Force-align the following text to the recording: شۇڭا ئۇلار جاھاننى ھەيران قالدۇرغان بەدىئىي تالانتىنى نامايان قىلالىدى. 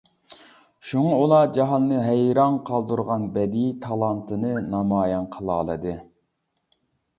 شۇڭا 0.91 1.11
ئۇلار 1.17 1.51
جاھاننى 1.57 1.99
ھەيران 2.05 2.57
قالدۇرغان 2.71 3.29
بەدىئىي 3.37 3.77
تالانتىنى 3.85 4.57
نامايان 4.73 5.31
قىلالىدى. 5.39 5.97